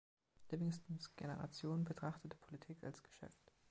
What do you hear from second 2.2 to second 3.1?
Politik als